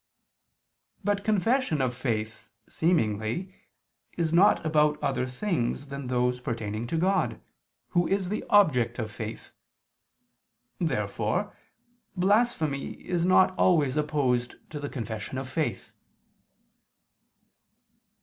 [1.03, 3.53] But confession of faith, seemingly,
[4.17, 7.39] is not about other things than those pertaining to God,
[7.89, 9.51] Who is the object of faith.
[10.79, 11.55] Therefore
[12.17, 15.93] blasphemy is not always opposed to the confession of faith.